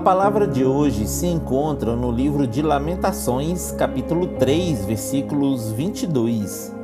[0.00, 6.74] palavra de hoje se encontra no livro de Lamentações, capítulo 3, versículos 22.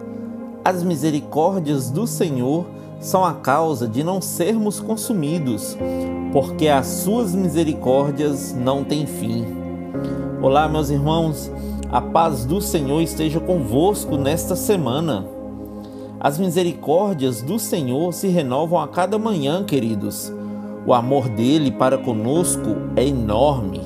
[0.65, 2.65] As misericórdias do Senhor
[3.01, 5.77] são a causa de não sermos consumidos,
[6.33, 9.45] porque as suas misericórdias não têm fim.
[10.41, 11.51] Olá, meus irmãos,
[11.91, 15.27] a paz do Senhor esteja convosco nesta semana.
[16.21, 20.33] As misericórdias do Senhor se renovam a cada manhã, queridos.
[20.87, 23.81] O amor dele para conosco é enorme.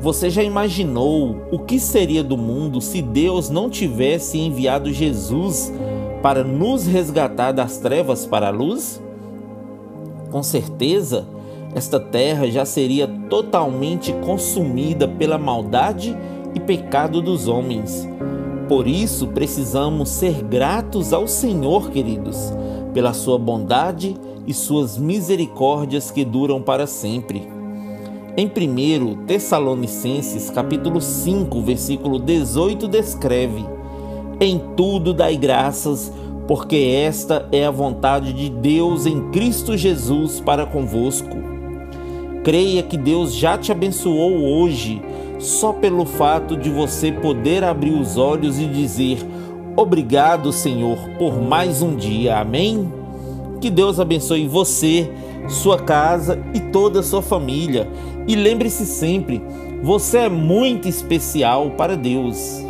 [0.00, 5.72] Você já imaginou o que seria do mundo se Deus não tivesse enviado Jesus
[6.22, 9.02] para nos resgatar das trevas para a luz?
[10.30, 11.26] Com certeza,
[11.74, 16.16] esta terra já seria totalmente consumida pela maldade
[16.54, 18.08] e pecado dos homens.
[18.68, 22.52] Por isso, precisamos ser gratos ao Senhor, queridos,
[22.92, 27.48] pela sua bondade e suas misericórdias que duram para sempre.
[28.36, 33.64] Em 1 Tessalonicenses, capítulo 5, versículo 18 descreve:
[34.40, 36.12] Em tudo dai graças,
[36.46, 41.36] porque esta é a vontade de Deus em Cristo Jesus para convosco.
[42.44, 45.02] Creia que Deus já te abençoou hoje,
[45.38, 49.18] só pelo fato de você poder abrir os olhos e dizer:
[49.78, 52.40] Obrigado, Senhor, por mais um dia.
[52.40, 52.92] Amém?
[53.60, 55.08] Que Deus abençoe você,
[55.48, 57.88] sua casa e toda a sua família.
[58.26, 59.40] E lembre-se sempre,
[59.80, 62.60] você é muito especial para Deus.